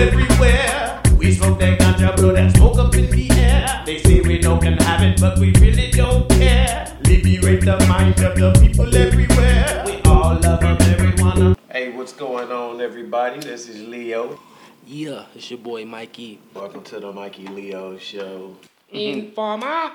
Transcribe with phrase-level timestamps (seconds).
[0.00, 1.02] everywhere.
[1.18, 3.82] We smoke that ganja, blow that smoke up in the air.
[3.84, 6.96] They say we don't can have it, but we really don't care.
[7.04, 9.82] Liberate the mind of the people everywhere.
[9.84, 11.56] We all love them, everyone.
[11.70, 13.40] Hey, what's going on, everybody?
[13.40, 14.40] This is Leo.
[14.86, 16.40] Yeah, it's your boy Mikey.
[16.54, 18.56] Welcome to the Mikey Leo Show.
[18.88, 19.92] Informer.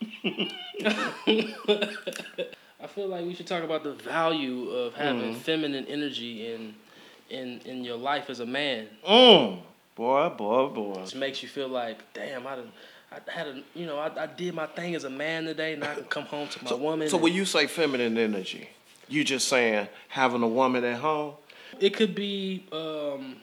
[2.84, 5.36] I feel like we should talk about the value of having mm.
[5.36, 6.74] feminine energy in
[7.30, 8.88] in in your life as a man.
[9.08, 9.58] Mm.
[9.94, 11.02] Boy, boy, boy.
[11.02, 12.72] It makes you feel like, damn, I done,
[13.12, 15.84] I had a, you know, I, I did my thing as a man today, and
[15.84, 17.08] I can come home to my woman.
[17.08, 18.68] So and- when you say feminine energy,
[19.08, 21.34] you just saying having a woman at home?
[21.80, 23.36] It could be um,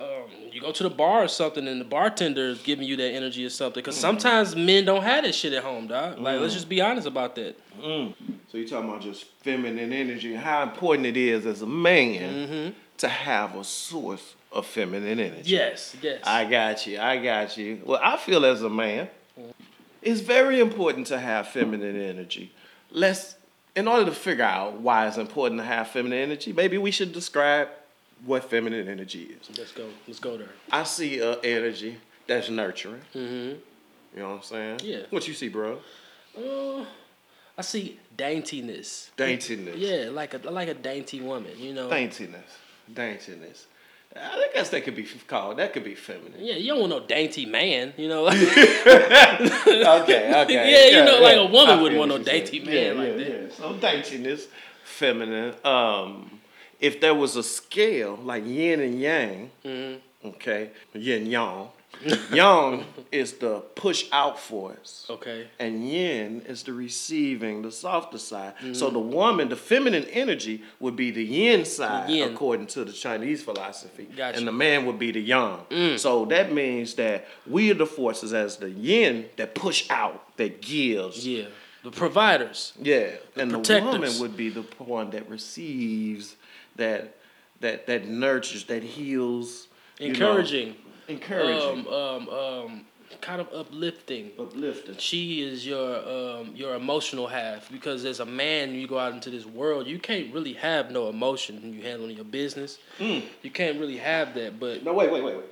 [0.00, 3.12] um, you go to the bar or something, and the bartender is giving you that
[3.12, 3.82] energy or something.
[3.82, 6.18] Because sometimes men don't have that shit at home, dog.
[6.18, 6.56] Like, let's mm.
[6.56, 7.56] just be honest about that.
[7.78, 8.14] Mm.
[8.50, 12.70] So you're talking about just feminine energy how important it is as a man mm-hmm.
[12.98, 15.50] to have a source of feminine energy.
[15.50, 16.22] Yes, yes.
[16.24, 16.98] I got you.
[16.98, 17.82] I got you.
[17.84, 19.08] Well, I feel as a man,
[20.00, 22.52] it's very important to have feminine energy.
[22.90, 23.36] Let's,
[23.76, 27.12] in order to figure out why it's important to have feminine energy, maybe we should
[27.12, 27.68] describe
[28.24, 29.58] what feminine energy is.
[29.58, 29.88] let's go.
[30.06, 30.48] Let's go there.
[30.70, 33.02] I see a energy that's nurturing.
[33.14, 33.58] Mm-hmm.
[34.14, 34.80] You know what I'm saying?
[34.82, 35.00] Yeah.
[35.10, 35.78] What you see, bro?
[36.36, 36.84] Uh,
[37.56, 39.10] I see daintiness.
[39.16, 39.74] Daintiness.
[39.76, 41.52] Yeah, like a like a dainty woman.
[41.56, 41.88] You know.
[41.88, 42.58] Daintiness.
[42.92, 43.66] Daintiness.
[44.16, 45.58] I guess that could be called.
[45.58, 46.40] That could be feminine.
[46.40, 47.94] yeah, you don't want no dainty man.
[47.96, 48.26] You know.
[48.28, 48.34] okay,
[49.62, 50.44] okay.
[50.48, 53.16] Yeah, you know, like a woman I wouldn't want no dainty man yeah, like yeah,
[53.16, 53.42] that.
[53.42, 53.54] Yeah.
[53.54, 54.48] So daintiness,
[54.82, 55.54] feminine.
[55.64, 56.39] Um,
[56.80, 60.28] if there was a scale like yin and yang, Mm-hmm.
[60.28, 61.68] okay, yin yang,
[62.32, 65.06] yang is the push out force.
[65.10, 65.48] Okay.
[65.58, 68.54] And yin is the receiving, the softer side.
[68.72, 68.94] So Mm-hmm.
[68.94, 72.32] the woman, the feminine energy, would be the yin side, yin.
[72.32, 74.06] according to the Chinese philosophy.
[74.16, 74.38] Gotcha.
[74.38, 75.58] And the man would be the yang.
[75.70, 75.98] Mm.
[75.98, 80.62] So that means that we are the forces as the yin that push out, that
[80.62, 81.26] gives.
[81.26, 81.46] Yeah.
[81.82, 82.72] The providers.
[82.80, 83.12] Yeah.
[83.36, 83.92] and the protectors.
[83.92, 86.36] woman would be the one that receives,
[86.80, 87.16] that
[87.60, 89.68] that that nurtures, that heals.
[89.98, 90.74] you know, Encouraging.
[91.08, 91.86] encouraging.
[91.86, 92.84] Um, um, um,
[93.20, 94.30] kind of uplifting.
[94.38, 94.96] uplifting.
[94.98, 99.30] She is your um, your emotional half because as a man, you go out into
[99.30, 102.78] this world, you can't really have no emotion when you handling your business.
[102.98, 103.22] Mm.
[103.42, 104.58] You can't really have that.
[104.58, 105.46] But No, wait, wait, wait, wait.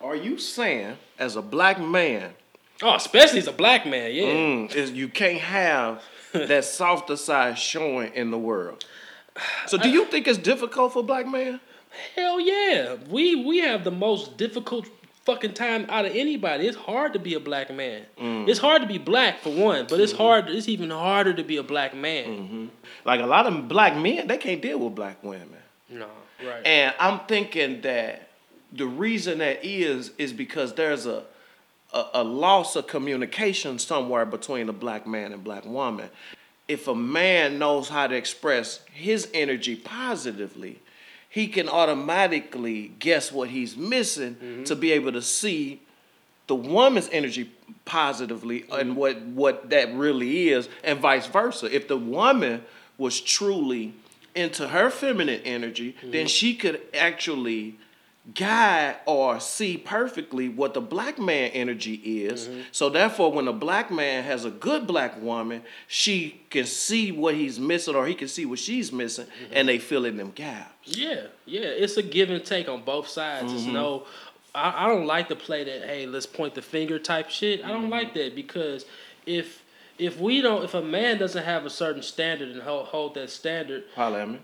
[0.00, 2.32] Are you saying, as a black man,
[2.82, 4.24] oh, especially as a black man, yeah.
[4.24, 8.84] Mm, is you can't have that softer side showing in the world.
[9.66, 11.60] So do you think it's difficult for black man?
[12.14, 14.86] Hell yeah, we we have the most difficult
[15.24, 16.66] fucking time out of anybody.
[16.66, 18.02] It's hard to be a black man.
[18.20, 18.48] Mm.
[18.48, 20.02] It's hard to be black for one, but Mm-hmm.
[20.02, 20.48] it's hard.
[20.48, 22.70] It's even harder to be a black man.
[23.04, 25.48] Like a lot of black men, they can't deal with black women.
[25.88, 26.08] No,
[26.44, 26.66] right.
[26.66, 28.28] And I'm thinking that
[28.72, 31.24] the reason that is is because there's a
[31.92, 36.08] a, a loss of communication somewhere between a black man and black woman.
[36.72, 40.80] If a man knows how to express his energy positively,
[41.28, 44.64] he can automatically guess what he's missing mm-hmm.
[44.64, 45.82] to be able to see
[46.46, 47.50] the woman's energy
[47.84, 48.94] positively and mm-hmm.
[48.94, 51.74] what what that really is and vice versa.
[51.74, 52.64] If the woman
[52.96, 53.94] was truly
[54.34, 56.26] into her feminine energy then mm-hmm.
[56.26, 57.76] she could actually
[58.34, 63.90] guide or see perfectly what the black man energy is so therefore when a black
[63.90, 68.28] man has a good black woman she can see what he's missing or he can
[68.28, 72.30] see what she's missing and they fill in them gaps Yeah, yeah, it's a give
[72.30, 73.52] and take on both sides.
[73.52, 73.72] It's Mm-hmm.
[73.74, 74.06] no,
[74.54, 75.84] I, I don't like to play that.
[75.84, 77.64] Hey, let's point the finger type shit.
[77.64, 77.90] I don't Mm-hmm.
[77.90, 78.84] like that because
[79.26, 79.62] if
[79.98, 83.30] if we don't, if a man doesn't have a certain standard and hold, hold that
[83.30, 84.38] standard, holla at me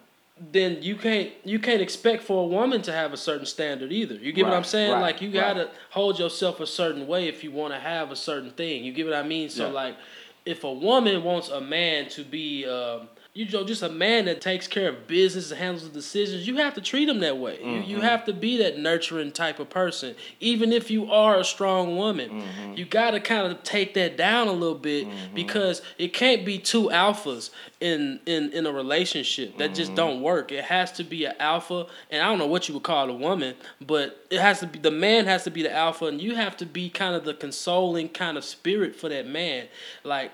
[0.52, 4.14] then you can't you can't expect for a woman to have a certain standard either.
[4.14, 4.92] You get what I'm saying?
[4.92, 8.16] right, like you gotta hold yourself a certain way if you want to have a
[8.16, 8.84] certain thing.
[8.84, 9.48] You get what I mean?
[9.48, 9.72] So Yeah.
[9.72, 9.96] like,
[10.44, 14.40] if a woman wants a man to be, um, you know, just a man that
[14.40, 17.58] takes care of business and handles the decisions, you have to treat him that way.
[17.60, 17.90] You Mm-hmm.
[17.90, 21.96] you have to be that nurturing type of person, even if you are a strong
[21.96, 22.30] woman.
[22.30, 22.74] Mm-hmm.
[22.74, 26.88] You gotta kind of take that down a little bit because it can't be two
[26.88, 29.96] alphas in in in a relationship that just Mm-hmm.
[29.96, 30.50] don't work.
[30.50, 33.14] It has to be an alpha, and I don't know what you would call a
[33.14, 36.34] woman, but it has to be the man has to be the alpha, and you
[36.34, 39.68] have to be kind of the consoling kind of spirit for that man.
[40.02, 40.32] Like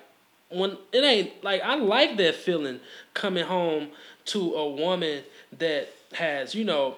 [0.55, 2.81] when it ain't like I like that feeling
[3.13, 3.89] coming home
[4.27, 5.23] to a woman
[5.59, 6.97] that has you know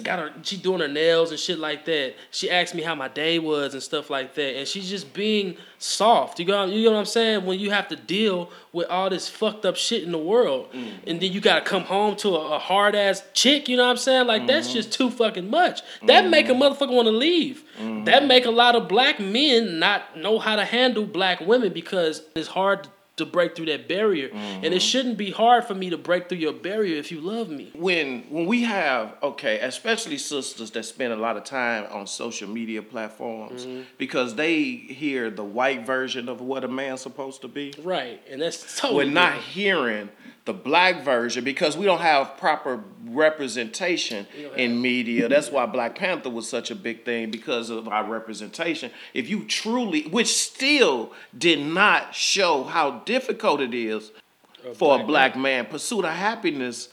[0.00, 2.14] got her she doing her nails and shit like that.
[2.30, 4.56] She asked me how my day was and stuff like that.
[4.56, 6.38] And she's just being soft.
[6.38, 7.46] You got you know what I'm saying?
[7.46, 11.08] When you have to deal with all this fucked up shit in the world mm-hmm.
[11.08, 13.90] and then you gotta come home to a, a hard ass chick, you know what
[13.90, 14.26] I'm saying?
[14.26, 14.48] Like mm-hmm.
[14.48, 15.82] that's just too fucking much.
[16.06, 16.30] That mm-hmm.
[16.30, 17.64] make a motherfucker wanna leave.
[17.78, 18.04] Mm-hmm.
[18.04, 22.22] That make a lot of black men not know how to handle black women because
[22.34, 22.90] it's hard to
[23.26, 24.28] break through that barrier.
[24.28, 24.36] Mm-hmm.
[24.36, 24.78] And it mm-hmm.
[24.78, 27.70] shouldn't be hard for me to break through your barrier if you love me.
[27.74, 32.48] When when we have okay, especially sisters that spend a lot of time on social
[32.48, 33.82] media platforms mm-hmm.
[33.98, 37.74] because they hear the white version of what a man's supposed to be.
[37.82, 38.22] Right.
[38.30, 40.10] And that's totally We're not hearing
[40.44, 44.26] the black version because we don't have proper representation
[44.56, 45.28] in media.
[45.28, 48.90] That's why Black Panther was such a big thing because of our representation.
[49.12, 54.12] If you truly, which still did not show how difficult it is
[54.64, 55.42] a for black a black man.
[55.42, 56.88] man, pursuit of happiness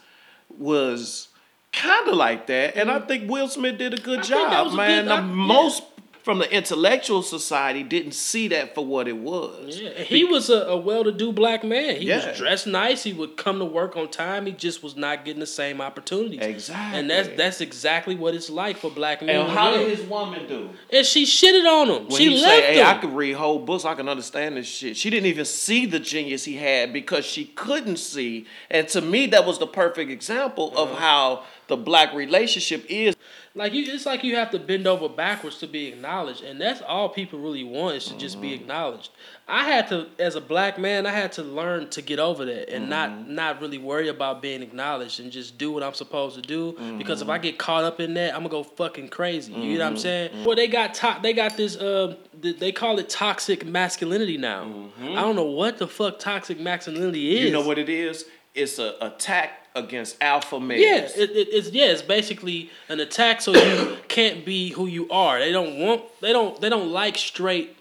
[0.57, 1.29] was
[1.71, 3.07] kind of like that, and I mm-hmm.
[3.07, 5.05] think Will Smith did a good I job, man.
[5.05, 5.33] Good, I, the yeah.
[5.33, 5.83] most
[6.27, 9.79] from the intellectual society didn't see that for what it was.
[9.79, 12.01] Yeah, he was a, a well-to-do black man.
[12.01, 12.27] He yeah.
[12.27, 13.01] was dressed nice.
[13.01, 14.45] He would come to work on time.
[14.45, 16.41] He just was not getting the same opportunities.
[16.41, 16.99] Exactly.
[16.99, 19.39] And that's that's exactly what it's like for black men.
[19.39, 20.69] And how did his woman do?
[20.91, 22.09] And she shitted on him.
[22.09, 22.87] When she left say, "Hey, him.
[22.87, 23.85] I could read whole books.
[23.85, 27.45] I can understand this shit." She didn't even see the genius he had because she
[27.45, 28.47] couldn't see.
[28.69, 30.91] And to me, that was the perfect example uh-huh.
[30.91, 33.15] of how the black relationship is.
[33.57, 36.81] Like you, it's like you have to bend over backwards to be acknowledged, and that's
[36.81, 38.19] all people really want is to mm-hmm.
[38.19, 38.61] just be mm-hmm.
[38.61, 39.09] acknowledged.
[39.47, 42.69] I had to, as a black man, I had to learn to get over that
[42.69, 42.89] and mm-hmm.
[42.89, 46.73] not not really worry about being acknowledged and just do what I'm supposed to do.
[46.73, 46.99] Mm-hmm.
[46.99, 47.43] Because if I mm-hmm.
[47.43, 49.53] get caught up in that, I'm gonna go fucking crazy.
[49.53, 50.01] You know what I'm mm-hmm.
[50.01, 50.45] saying?
[50.45, 51.75] Well, they got to- they got this.
[51.75, 54.91] Uh, they call it toxic masculinity now.
[55.01, 57.45] I don't know what the fuck toxic masculinity is.
[57.45, 58.25] You know what it is?
[58.53, 60.81] It's a attack against alpha males.
[60.81, 65.09] Yeah, it, it, it's yeah, it's basically an attack so you can't be who you
[65.09, 65.39] are.
[65.39, 67.75] They don't want they don't they don't like straight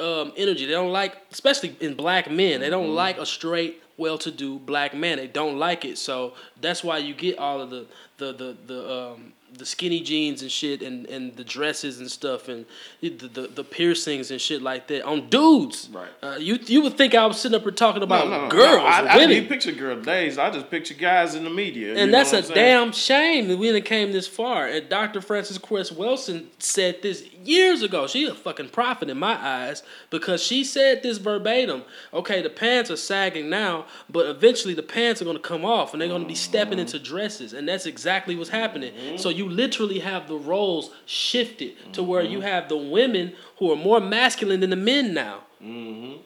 [0.00, 0.66] um, energy.
[0.66, 2.60] They don't like especially in black men.
[2.60, 2.94] They don't mm-hmm.
[2.94, 5.18] like a straight well-to-do black man.
[5.18, 5.98] They don't like it.
[5.98, 7.86] So that's why you get all of the
[8.18, 12.48] the the the um, the skinny jeans and shit and, and the dresses and stuff
[12.48, 12.66] and
[13.00, 15.88] the, the, the piercings and shit like that on dudes.
[15.92, 16.08] Right.
[16.22, 18.78] Uh, you you would think I was sitting up here talking about no, no, girls.
[18.78, 20.38] No, I, I didn't picture girl days.
[20.38, 21.94] I just picture guys in the media.
[21.96, 24.66] And that's a damn shame that we didn't came this far.
[24.66, 25.20] And Dr.
[25.20, 28.06] Frances Cress Welsing said this years ago.
[28.06, 31.82] She's a fucking prophet in my eyes because she said this verbatim.
[32.12, 36.00] Okay, the pants are sagging now, but eventually the pants are gonna come off and
[36.00, 38.92] they're gonna be stepping into dresses, and that's exactly what's happening.
[38.92, 39.16] Mm-hmm.
[39.16, 42.10] So you you literally have the roles shifted to mm-hmm.
[42.10, 42.46] where you mm-hmm.
[42.46, 45.40] have the women who are more masculine than the men now.
[45.62, 46.20] Mm-hmm.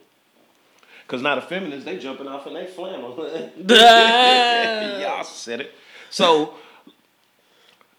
[1.07, 3.17] Cause now the feminists they jumping off and they flannel.
[5.01, 5.75] Y'all said it.
[6.11, 6.55] So,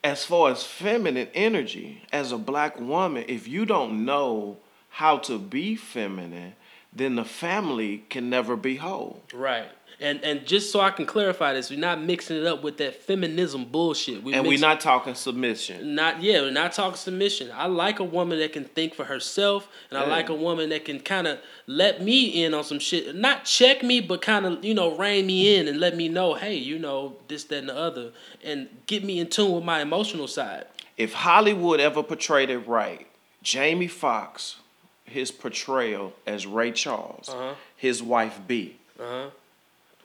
[0.04, 4.58] as far as feminine energy, as a black woman, if you don't know
[4.90, 6.54] how to be feminine,
[6.94, 9.24] then the family can never be whole.
[9.34, 9.70] Right.
[10.02, 12.96] And and just so I can clarify this, we're not mixing it up with that
[12.96, 14.24] feminism bullshit.
[14.24, 15.94] We and we're not talking submission.
[15.94, 17.52] Not yeah, we're not talking submission.
[17.54, 20.86] I like a woman that can think for herself, and I like a woman that
[20.86, 23.14] can kind of let me in on some shit.
[23.14, 26.34] Not check me, but kind of you know rein me in and let me know,
[26.36, 28.12] hey, you know this, that, and the other,
[28.42, 30.66] and get me in tune with my emotional side.
[30.96, 33.06] If Hollywood ever portrayed it right,
[33.44, 34.58] Jamie Foxx,
[35.04, 37.56] his portrayal as Ray Charles, uh-huh.
[37.76, 38.78] his wife B.
[38.98, 39.32] Uh-huh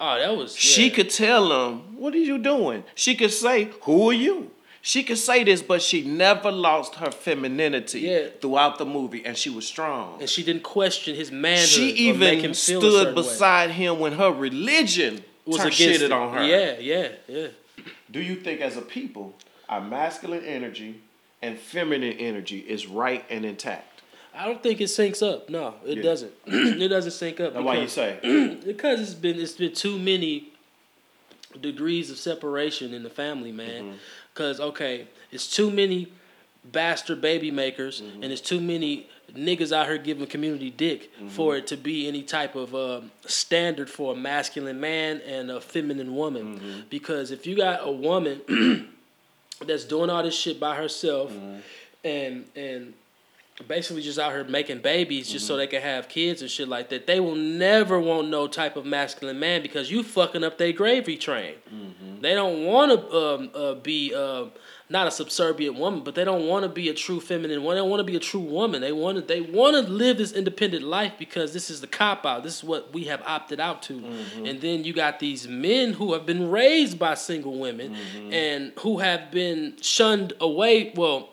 [0.00, 0.54] Oh, that was.
[0.54, 0.58] Yeah.
[0.58, 4.50] She could tell him, "What are you doing?" She could say, "Who are you?"
[4.86, 8.26] She could say this, but she never lost her femininity yeah.
[8.38, 10.20] throughout the movie, and she was strong.
[10.20, 11.68] And she didn't question his manhood.
[11.68, 13.76] She even stood beside way.
[13.76, 16.12] him when her religion was against it.
[16.12, 16.44] on her.
[16.44, 17.46] Yeah, yeah, yeah.
[18.10, 19.34] Do you think, as a people,
[19.70, 21.00] our masculine energy
[21.40, 23.93] and feminine energy is right and intact?
[24.36, 25.48] I don't think it syncs up.
[25.48, 26.02] No, it yeah.
[26.02, 26.32] doesn't.
[26.46, 27.52] it doesn't sync up.
[27.52, 28.18] Because, why you say?
[28.66, 30.48] because it's been it's been too many
[31.60, 33.98] degrees of separation in the family, man.
[34.32, 34.70] Because mm-hmm.
[34.70, 36.08] okay, it's too many
[36.64, 38.22] bastard baby makers, mm-hmm.
[38.22, 41.28] and it's too many niggas out here giving community dick mm-hmm.
[41.28, 45.60] for it to be any type of uh, standard for a masculine man and a
[45.60, 46.58] feminine woman.
[46.58, 46.80] Mm-hmm.
[46.90, 48.40] Because if you got a woman
[49.66, 51.58] that's doing all this shit by herself, mm-hmm.
[52.04, 52.94] and and
[53.68, 56.88] basically just out here making babies just so they can have kids and shit like
[56.88, 57.06] that.
[57.06, 61.16] They will never want no type of masculine man because you fucking up their gravy
[61.16, 61.54] train.
[62.20, 64.46] They don't want to um, uh, be uh,
[64.88, 67.76] not a subservient woman, but they don't want to be a true feminine one.
[67.76, 68.80] They don't want to be a true woman.
[68.80, 72.26] They want to they want to live this independent life because this is the cop
[72.26, 72.42] out.
[72.42, 74.04] This is what we have opted out to.
[74.44, 77.94] And then you got these men who have been raised by single women
[78.32, 80.92] and who have been shunned away.
[80.96, 81.30] Well,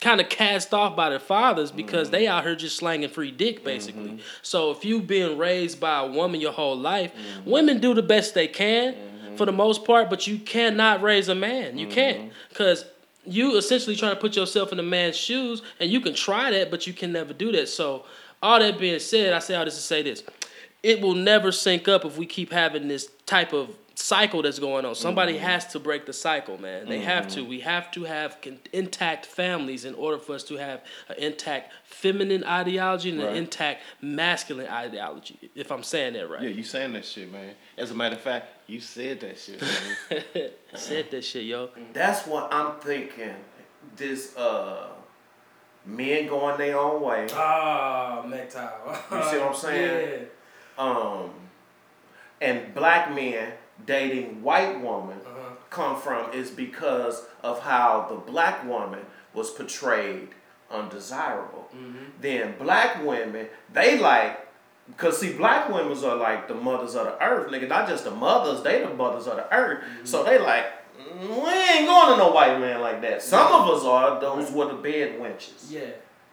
[0.00, 2.32] kind of cast off by their fathers because they mm-hmm.
[2.32, 4.10] out here just slanging free dick basically.
[4.10, 4.26] Mm-hmm.
[4.42, 7.50] So if you've been raised by a woman your whole life, mm-hmm.
[7.50, 8.94] women do the best they can
[9.36, 11.78] for the most part, but you cannot raise a man.
[11.78, 12.84] You can't because
[13.24, 16.70] you essentially trying to put yourself in a man's shoes, and you can try that,
[16.70, 17.68] but you can never do that.
[17.68, 18.04] So
[18.42, 20.22] all that being said, I say all this to say this:
[20.82, 24.84] it will never sync up if we keep having this type of cycle that's going
[24.84, 24.94] on.
[24.94, 26.86] Somebody has to break the cycle, man.
[26.88, 27.42] They have to.
[27.42, 31.72] We have to have con- intact families in order for us to have an intact
[31.84, 33.30] feminine ideology and Right.
[33.30, 35.50] an intact masculine ideology.
[35.54, 36.42] If I'm saying that right.
[36.42, 37.54] Yeah, you saying that shit, man.
[37.78, 40.50] As a matter of fact, you said that shit, man.
[40.74, 41.70] Said that shit, yo.
[41.94, 43.34] That's what I'm thinking.
[43.96, 44.88] This uh
[45.86, 47.26] men going their own way.
[47.32, 48.86] Ah, MGTOW.
[49.12, 50.26] You see what I'm saying?
[50.78, 50.84] Yeah.
[50.84, 51.30] Um
[52.42, 53.52] and black men
[53.84, 55.50] dating white woman Uh-huh.
[55.70, 59.00] come from is because of how the black woman
[59.34, 60.28] was portrayed
[60.70, 61.68] undesirable.
[61.76, 62.04] Mm-hmm.
[62.20, 64.42] Then black women, they like
[64.96, 67.68] Cause see, black women are like the mothers of the earth, nigga.
[67.68, 69.82] Not just the mothers, they the mothers of the earth.
[69.82, 70.04] Mm-hmm.
[70.06, 70.64] So they like,
[70.96, 73.20] "Mm, we ain't going to no white man like that.
[73.20, 74.20] Some of us are.
[74.20, 75.72] Those were the bed wenches.
[75.72, 75.80] Yeah.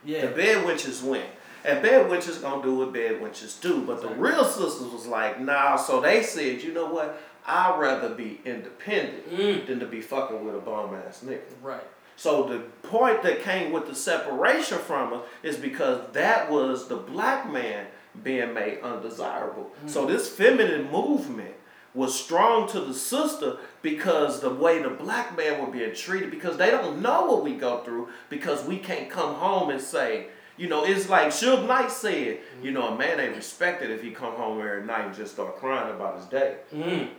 [0.06, 0.22] Yeah.
[0.22, 0.34] The Yeah.
[0.34, 1.26] bed wenches went.
[1.66, 3.82] And bed wenches gonna do what bed wenches do.
[3.88, 5.76] But the real sisters was like, nah.
[5.76, 7.20] So they said, you know what?
[7.46, 9.66] I'd rather be independent Mm.
[9.68, 11.42] than to be fucking with a bum ass nigga.
[11.62, 11.84] Right.
[12.16, 16.96] So the point that came with the separation from us is because that was the
[16.98, 17.88] black man
[18.24, 19.72] being made undesirable.
[19.88, 21.56] So this feminine movement
[21.96, 26.58] was strong to the sister because the way the black man were being treated because
[26.58, 30.68] they don't know what we go through because we can't come home and say you
[30.70, 34.34] know, it's like Suge Knight said, you know, a man ain't respected if he come
[34.36, 36.58] home every night and just start crying about his day.
[36.72, 37.10] Mm.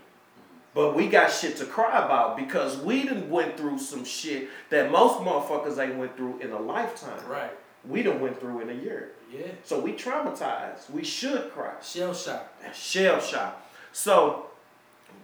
[0.74, 4.90] But we got shit to cry about because we done went through some shit that
[4.90, 7.24] most motherfuckers ain't went through in a lifetime.
[7.28, 7.52] Right.
[7.88, 9.12] We done went through in a year.
[9.32, 9.46] Yeah.
[9.62, 10.90] So we traumatized.
[10.90, 11.74] We should cry.
[11.82, 12.52] Shell shock.
[12.74, 13.62] Shell shock.
[13.92, 14.46] So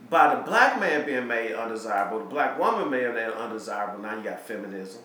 [0.09, 4.23] by the black man being made undesirable, the black woman being made undesirable, now you
[4.23, 5.02] got feminism.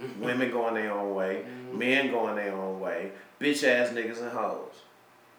[0.00, 0.24] Mm-hmm.
[0.24, 4.72] Women going their own way, men going their own way, bitch ass niggas and hoes.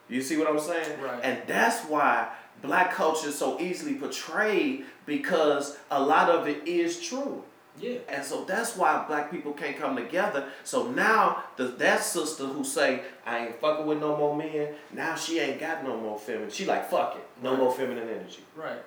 [0.07, 1.01] You see what I'm saying?
[1.01, 1.19] Right.
[1.23, 2.29] And that's why
[2.61, 7.43] black culture is so easily portrayed because a lot of it is true.
[7.77, 7.97] Yeah.
[8.07, 10.47] And so that's why black people can't come together.
[10.63, 15.15] So now the that sister who say I ain't fucking with no more men, now
[15.15, 16.49] she ain't got no more feminine.
[16.49, 17.59] She like fuck it, no Right.
[17.59, 18.43] more feminine energy.
[18.55, 18.79] Right.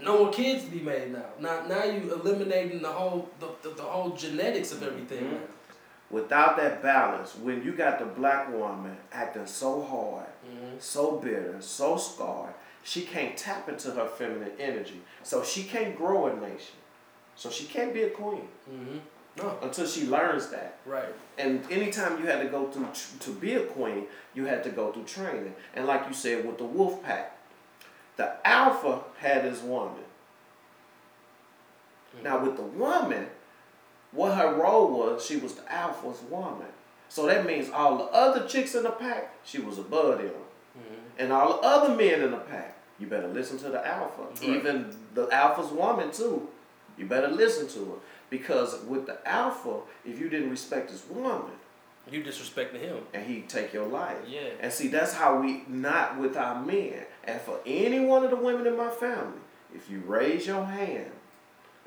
[0.00, 1.24] No more kids to be made now.
[1.40, 5.40] Now, now you eliminating the whole the, the, the whole genetics of everything Mhm.
[6.10, 10.80] Without that balance, when you got the black woman acting so hard, Mhm.
[10.80, 15.00] so bitter, so scarred, she can't tap into her feminine energy.
[15.24, 16.76] So she can't grow a nation.
[17.34, 19.00] So she can't be a queen Mhm.
[19.36, 19.58] No.
[19.62, 20.76] until she learns that.
[20.86, 21.12] Right.
[21.38, 24.70] And anytime you had to go through tr- to be a queen, you had to
[24.70, 25.56] go through training.
[25.74, 27.36] And like you said with the wolf pack,
[28.16, 30.04] the alpha had his woman.
[32.22, 33.26] Now with the woman,
[34.12, 36.68] what her role was, she was the alpha's woman.
[37.08, 40.30] So that means all the other chicks in the pack, she was above them.
[41.18, 44.22] And all the other men in the pack, you better listen to the alpha.
[44.22, 44.42] Right.
[44.42, 46.48] Even the alpha's woman too.
[46.96, 47.96] You better listen to her.
[48.30, 51.52] Because with the alpha, if you didn't respect his woman,
[52.10, 52.98] You disrespecting him.
[53.12, 54.16] and he'd take your life.
[54.28, 54.40] Yeah.
[54.60, 57.04] And see, that's how we not with our men.
[57.24, 59.40] And for any one of the women in my family,
[59.74, 61.10] if you raise your hand,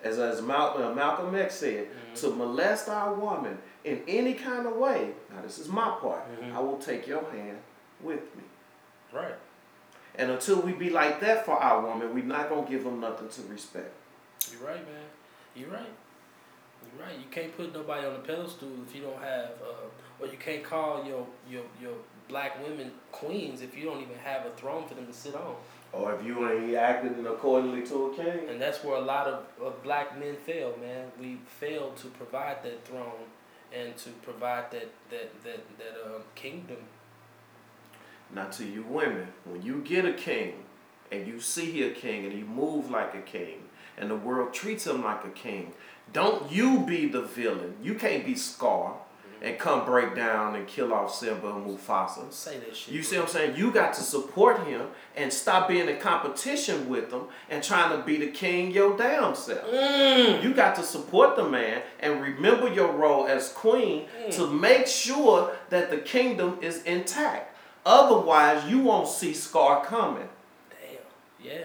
[0.04, 4.76] as as Malcolm, uh, Malcolm X said, to molest our woman in any kind of
[4.76, 6.54] way, now this is my part, Mhm.
[6.56, 7.58] I will take your hand
[8.02, 8.44] with me.
[9.14, 9.36] Right.
[10.18, 13.30] And until we be like that for our woman, we're not gonna give them nothing
[13.30, 13.94] to respect.
[14.52, 15.04] You're right, man.
[15.56, 15.94] You're right.
[16.84, 17.18] You're right.
[17.18, 20.64] You can't put nobody on a pedestal if you don't have, uh, or you can't
[20.64, 21.94] call your your your
[22.28, 25.56] black women queens if you don't even have a throne for them to sit on.
[25.94, 28.50] Or if you ain't acting accordingly to a king.
[28.50, 31.12] And that's where a lot of, of black men fail, man.
[31.20, 33.26] We fail to provide that throne
[33.74, 36.78] and to provide that that that that uh, kingdom.
[38.34, 40.54] Now to you women, when you get a king
[41.12, 43.60] and you see he a king and he move like a king
[43.98, 45.74] and the world treats him like a king,
[46.14, 47.76] don't you be the villain.
[47.82, 48.96] You can't be Scar.
[49.40, 52.32] and come break down and kill off Simba and Mufasa.
[52.34, 52.92] Say that shit.
[52.92, 53.56] You see what I'm saying?
[53.56, 58.04] You got to support him and stop being in competition with him and trying to
[58.04, 59.64] be the king your damn self.
[59.70, 60.42] Mm.
[60.44, 64.36] You got to support the man and remember your role as queen Mm.
[64.38, 67.56] to make sure that the kingdom is intact.
[67.88, 70.28] Otherwise, you won't see Scar coming.
[70.70, 71.00] Damn.
[71.52, 71.64] Yeah.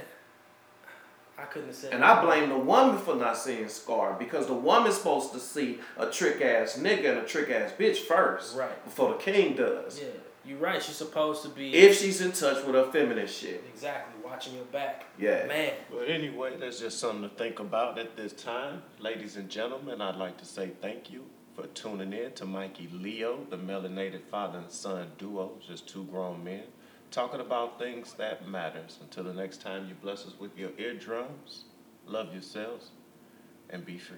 [1.36, 1.92] I couldn't have said.
[1.92, 5.40] And it I blame the woman for not seeing Scar because the woman's supposed to
[5.40, 8.56] see a trick ass nigga and a trick ass bitch first.
[8.56, 8.84] Right.
[8.84, 10.00] Before the king does.
[10.00, 10.06] Yeah,
[10.44, 10.80] you're right.
[10.80, 13.64] She's supposed to be If she's in touch with her feminine shit.
[13.68, 15.06] exactly watching your back.
[15.18, 15.46] Yeah.
[15.46, 15.72] Man.
[15.90, 18.84] But anyway, that's just something to think about at this time.
[19.00, 21.24] Ladies and gentlemen, I'd like to say thank you
[21.54, 26.42] for tuning in to Mikey Leo, the melanated father and son duo, just two grown
[26.42, 26.62] men,
[27.10, 28.98] talking about things that matters.
[29.02, 31.64] Until the next time you bless us with your eardrums,
[32.06, 32.90] love yourselves,
[33.70, 34.16] and be free.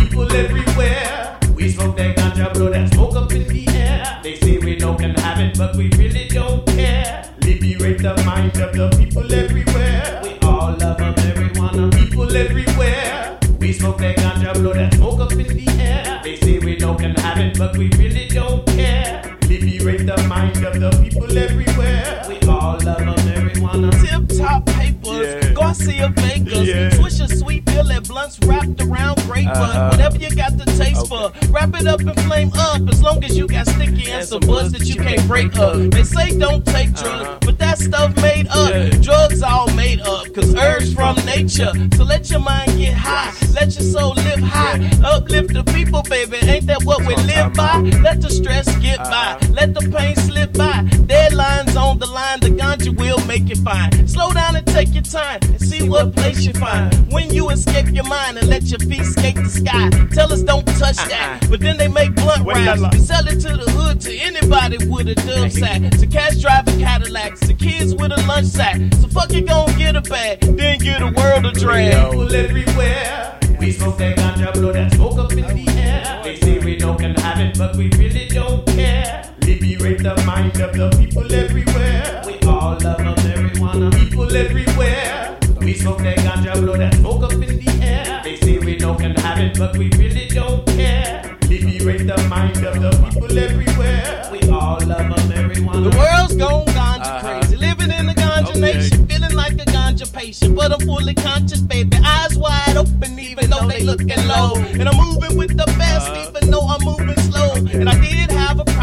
[0.00, 1.38] People everywhere.
[1.54, 4.20] We smoke that ganja, blow that smoke up in the air.
[4.22, 7.32] They say we no can have it, but we really don't care.
[7.42, 10.20] Liberate the mind of the people everywhere.
[10.24, 11.92] We all love marijuana.
[11.96, 13.29] People everywhere.
[13.60, 16.20] We smoke that ganja, blow that smoke up in the air.
[16.24, 19.29] They say we no can have it, but we really don't care.
[19.50, 22.24] Liberate the mind of the people everywhere.
[22.28, 23.90] We all love marijuana.
[24.00, 25.52] Tip top papers, Yeah.
[25.54, 26.90] Garcia Vegas, Yeah.
[26.90, 29.48] Swisher sweet bill and blunts wrapped around grape.
[29.48, 29.88] Uh-huh.
[29.90, 32.80] Whatever you got the taste for, wrap it up and flame up.
[32.88, 35.74] As long as you got sticky and some buzz that you can't break up.
[35.90, 38.70] They say don't take drugs, but that stuff made up.
[38.70, 38.90] Yeah.
[39.02, 41.72] Drugs all made up, cause herbs from nature.
[41.96, 44.78] So let your mind get high, let your soul live high.
[45.02, 46.36] Uplift the people, baby.
[46.36, 47.78] Ain't that what we live by?
[48.02, 50.84] Let the stress get by, let the pain slip by.
[51.10, 54.06] Deadlines on the line, the ganja will make it fine.
[54.06, 56.94] Slow down and take your time and see what place you find.
[57.12, 59.90] When you escape your mind and let your feet skate the sky.
[60.14, 62.82] Tell us don't touch that, but then they make blunt wraps.
[62.92, 65.80] We sell it to the hood to anybody with a dub sack.
[65.98, 68.80] To cash driving Cadillacs, to kids with a lunch sack.
[69.00, 72.10] So fuck you gon' get a bag, then get a world of drag.
[72.10, 73.38] People everywhere.
[73.58, 76.22] We smoke that ganja, blow that smoke up in the air.
[76.24, 79.29] They say we no can have it, but we really don't care.
[79.58, 82.22] Liberate the mind of the people everywhere.
[82.24, 83.92] We all love marijuana.
[83.92, 85.38] People everywhere.
[85.60, 88.20] We smoke that ganja, blow that smoke up in the air.
[88.22, 91.36] They say we no can have it, but we really don't care.
[91.48, 94.28] Liberate the mind of the people everywhere.
[94.30, 95.90] We all love marijuana.
[95.90, 97.40] The world's gone ganja uh-huh.
[97.40, 97.56] crazy.
[97.56, 99.06] Living in a ganja nation.
[99.08, 100.54] Feeling like a ganja patient.
[100.54, 101.96] But I'm fully conscious, baby.
[102.04, 104.54] Eyes wide open, even though they looking low.
[104.56, 106.28] And I'm moving with the best, uh-huh.
[106.28, 107.54] even though I'm moving slow.
[107.54, 108.79] And I did have a problem,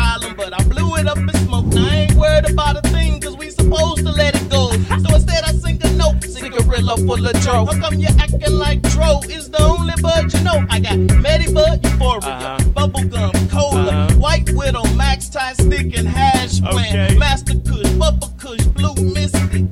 [0.49, 1.65] but I blew it up in smoke.
[1.65, 4.71] Now I ain't worried about a thing, cause we supposed to let it go.
[4.71, 7.65] So instead I sing a note, cigarilla full of dro.
[7.65, 10.65] How come you acting like dro is the only bud you know?
[10.69, 12.57] I got Medibud, Euphoria, uh-huh.
[12.75, 14.15] Bubblegum, Cola, uh-huh.
[14.15, 17.09] White Widow, Max Tie Stick, and Hash Plant.
[17.09, 17.17] Okay.
[17.17, 19.66] Master Kush, Bubba Kush, Blue Misty,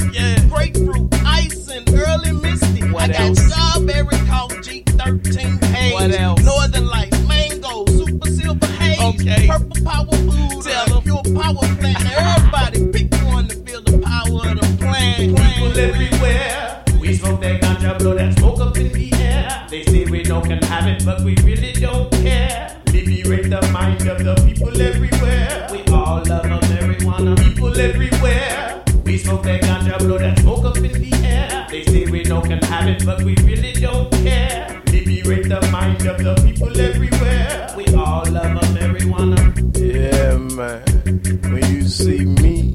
[27.86, 28.84] everywhere.
[29.04, 31.68] We smoke that ganja, blow that smoke up in the air.
[31.70, 34.82] They say we don't can have it, but we really don't care.
[34.92, 37.74] Liberate the mind of the people everywhere.
[37.78, 39.40] We all love a marijuana.
[39.78, 40.82] Yeah, man.
[41.52, 42.74] When you see me,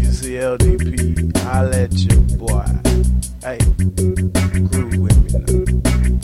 [0.00, 1.36] you see LDP.
[1.44, 2.66] I let you, boy.
[3.42, 3.58] Hey,
[4.70, 5.48] groove with me now.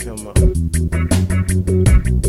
[0.03, 2.24] Come on.